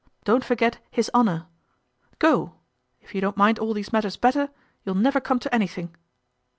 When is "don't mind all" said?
3.21-3.75